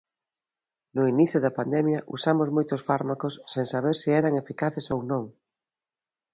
No 0.95 1.03
inicio 1.13 1.37
da 1.41 1.55
pandemia 1.59 1.99
usamos 2.17 2.47
moitos 2.55 2.81
fármacos 2.89 3.33
sen 3.53 3.65
saber 3.73 3.95
se 4.01 4.09
eran 4.21 4.33
eficaces 4.41 4.85
ou 4.93 4.99
non. 5.11 5.23